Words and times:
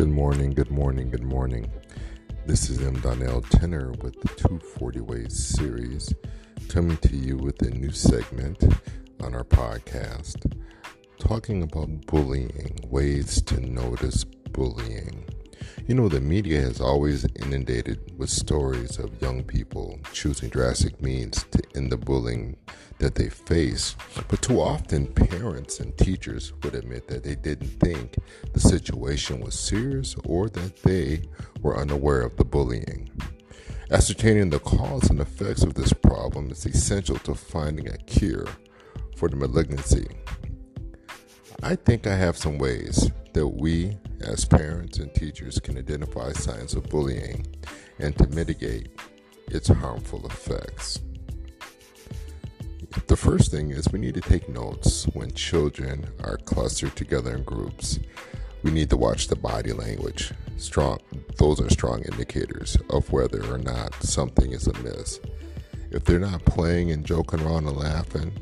Good 0.00 0.08
morning, 0.08 0.52
good 0.52 0.70
morning, 0.70 1.10
good 1.10 1.24
morning. 1.24 1.70
This 2.46 2.70
is 2.70 2.82
M. 2.82 2.98
Donnell 3.00 3.42
Tenor 3.42 3.92
with 4.00 4.18
the 4.22 4.28
240 4.28 5.00
Ways 5.00 5.38
series, 5.38 6.14
coming 6.70 6.96
to 6.96 7.14
you 7.14 7.36
with 7.36 7.60
a 7.60 7.68
new 7.68 7.90
segment 7.90 8.64
on 9.22 9.34
our 9.34 9.44
podcast, 9.44 10.50
talking 11.18 11.62
about 11.62 12.06
bullying, 12.06 12.78
ways 12.88 13.42
to 13.42 13.60
notice 13.60 14.24
bullying. 14.24 15.29
You 15.90 15.96
know, 15.96 16.08
the 16.08 16.20
media 16.20 16.60
has 16.60 16.80
always 16.80 17.26
inundated 17.34 18.16
with 18.16 18.30
stories 18.30 18.96
of 19.00 19.20
young 19.20 19.42
people 19.42 19.98
choosing 20.12 20.48
drastic 20.48 21.02
means 21.02 21.42
to 21.50 21.60
end 21.74 21.90
the 21.90 21.96
bullying 21.96 22.56
that 23.00 23.16
they 23.16 23.28
face. 23.28 23.96
But 24.28 24.40
too 24.40 24.60
often, 24.60 25.08
parents 25.08 25.80
and 25.80 25.98
teachers 25.98 26.52
would 26.62 26.76
admit 26.76 27.08
that 27.08 27.24
they 27.24 27.34
didn't 27.34 27.80
think 27.80 28.18
the 28.52 28.60
situation 28.60 29.40
was 29.40 29.58
serious 29.58 30.14
or 30.24 30.48
that 30.50 30.80
they 30.84 31.22
were 31.60 31.76
unaware 31.76 32.20
of 32.20 32.36
the 32.36 32.44
bullying. 32.44 33.10
Ascertaining 33.90 34.50
the 34.50 34.60
cause 34.60 35.10
and 35.10 35.18
effects 35.18 35.64
of 35.64 35.74
this 35.74 35.92
problem 35.92 36.52
is 36.52 36.66
essential 36.66 37.18
to 37.18 37.34
finding 37.34 37.88
a 37.88 37.98
cure 37.98 38.46
for 39.16 39.28
the 39.28 39.34
malignancy. 39.34 40.06
I 41.64 41.74
think 41.74 42.06
I 42.06 42.14
have 42.14 42.36
some 42.36 42.58
ways 42.58 43.10
that 43.32 43.48
we, 43.48 43.98
as 44.20 44.44
parents 44.44 44.98
and 44.98 45.12
teachers, 45.14 45.58
can 45.58 45.78
identify 45.78 46.32
signs 46.32 46.74
of 46.74 46.88
bullying 46.88 47.46
and 47.98 48.16
to 48.18 48.26
mitigate 48.28 48.88
its 49.48 49.68
harmful 49.68 50.24
effects. 50.26 51.00
The 53.06 53.16
first 53.16 53.50
thing 53.50 53.70
is 53.70 53.92
we 53.92 53.98
need 53.98 54.14
to 54.14 54.20
take 54.20 54.48
notes 54.48 55.04
when 55.14 55.30
children 55.32 56.06
are 56.24 56.36
clustered 56.38 56.96
together 56.96 57.36
in 57.36 57.44
groups. 57.44 58.00
We 58.62 58.70
need 58.70 58.90
to 58.90 58.96
watch 58.96 59.28
the 59.28 59.36
body 59.36 59.72
language. 59.72 60.32
Strong 60.56 61.00
those 61.38 61.60
are 61.60 61.70
strong 61.70 62.02
indicators 62.02 62.76
of 62.90 63.10
whether 63.12 63.42
or 63.52 63.58
not 63.58 63.94
something 64.02 64.52
is 64.52 64.66
amiss. 64.66 65.20
If 65.90 66.04
they're 66.04 66.18
not 66.18 66.44
playing 66.44 66.90
and 66.90 67.04
joking 67.04 67.40
around 67.40 67.66
and 67.66 67.76
laughing, 67.76 68.32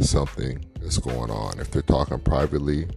something 0.00 0.64
is 0.80 0.98
going 0.98 1.30
on. 1.30 1.60
If 1.60 1.70
they're 1.70 1.82
talking 1.82 2.18
privately, 2.20 2.88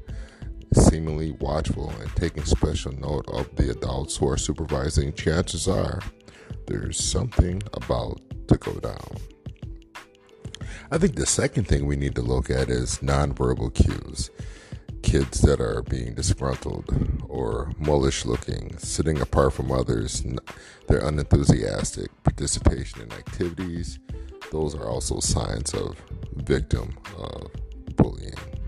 seemingly 0.73 1.31
watchful 1.31 1.89
and 1.99 2.15
taking 2.15 2.45
special 2.45 2.91
note 2.93 3.25
of 3.29 3.53
the 3.55 3.71
adults 3.71 4.17
who 4.17 4.27
are 4.27 4.37
supervising, 4.37 5.13
chances 5.13 5.67
are 5.67 5.99
there's 6.67 7.03
something 7.03 7.61
about 7.73 8.21
to 8.47 8.57
go 8.57 8.73
down. 8.79 9.17
I 10.91 10.97
think 10.97 11.15
the 11.15 11.25
second 11.25 11.67
thing 11.67 11.85
we 11.85 11.95
need 11.95 12.15
to 12.15 12.21
look 12.21 12.49
at 12.49 12.69
is 12.69 12.99
nonverbal 12.99 13.73
cues. 13.73 14.29
Kids 15.03 15.41
that 15.41 15.59
are 15.59 15.81
being 15.83 16.13
disgruntled 16.13 17.23
or 17.27 17.71
mullish 17.79 18.25
looking, 18.25 18.77
sitting 18.77 19.19
apart 19.19 19.53
from 19.53 19.71
others, 19.71 20.23
they're 20.87 21.05
unenthusiastic, 21.05 22.11
participation 22.23 23.01
in 23.01 23.11
activities, 23.13 23.99
those 24.51 24.75
are 24.75 24.87
also 24.87 25.19
signs 25.19 25.73
of 25.73 25.95
victim 26.35 26.93
of 27.17 27.49
bullying. 27.95 28.60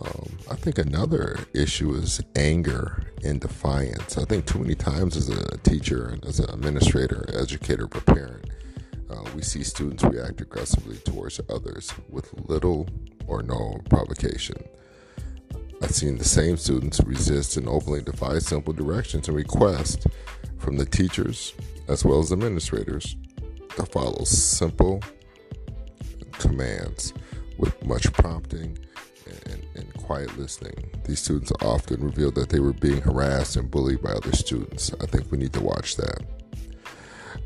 Um, 0.00 0.38
I 0.50 0.54
think 0.54 0.78
another 0.78 1.38
issue 1.54 1.92
is 1.94 2.20
anger 2.36 3.12
and 3.24 3.40
defiance. 3.40 4.16
I 4.16 4.24
think 4.24 4.46
too 4.46 4.60
many 4.60 4.74
times 4.74 5.16
as 5.16 5.28
a 5.28 5.58
teacher, 5.58 6.16
as 6.24 6.38
an 6.38 6.50
administrator, 6.50 7.24
educator, 7.34 7.84
or 7.84 8.00
parent, 8.02 8.50
uh, 9.10 9.24
we 9.34 9.42
see 9.42 9.64
students 9.64 10.04
react 10.04 10.40
aggressively 10.40 10.98
towards 10.98 11.40
others 11.48 11.92
with 12.08 12.32
little 12.48 12.88
or 13.26 13.42
no 13.42 13.80
provocation. 13.90 14.56
I've 15.82 15.90
seen 15.90 16.18
the 16.18 16.24
same 16.24 16.56
students 16.56 17.00
resist 17.00 17.56
and 17.56 17.68
openly 17.68 18.02
defy 18.02 18.38
simple 18.38 18.72
directions 18.72 19.28
and 19.28 19.36
requests 19.36 20.06
from 20.58 20.76
the 20.76 20.86
teachers 20.86 21.54
as 21.88 22.04
well 22.04 22.20
as 22.20 22.32
administrators 22.32 23.16
to 23.76 23.86
follow 23.86 24.24
simple 24.24 25.02
commands 26.32 27.14
with 27.58 27.84
much 27.84 28.12
prompting 28.12 28.78
quiet 30.08 30.38
listening. 30.38 30.90
These 31.04 31.20
students 31.20 31.52
often 31.60 32.02
revealed 32.02 32.34
that 32.36 32.48
they 32.48 32.60
were 32.60 32.72
being 32.72 33.02
harassed 33.02 33.56
and 33.56 33.70
bullied 33.70 34.00
by 34.00 34.12
other 34.12 34.32
students. 34.32 34.90
I 35.02 35.04
think 35.04 35.30
we 35.30 35.36
need 35.36 35.52
to 35.52 35.60
watch 35.60 35.96
that. 35.96 36.22